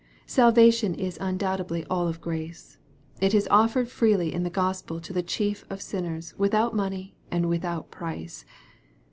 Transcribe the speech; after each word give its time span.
^ 0.01 0.03
Salvation 0.25 0.95
is 0.95 1.15
undoubtedly 1.21 1.85
all 1.85 2.07
of 2.07 2.21
grace. 2.21 2.79
It 3.19 3.35
is 3.35 3.47
offered 3.51 3.87
freely 3.87 4.33
in 4.33 4.41
the 4.41 4.49
Gospel 4.49 4.99
to 4.99 5.13
the 5.13 5.21
chief 5.21 5.63
of 5.69 5.79
sinners, 5.79 6.33
without 6.39 6.75
money 6.75 7.13
and 7.29 7.47
without 7.47 7.91
price. 7.91 8.43